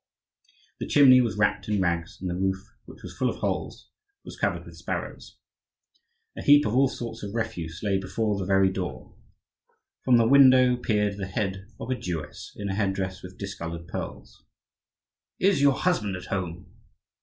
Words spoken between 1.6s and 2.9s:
in rags; and the roof,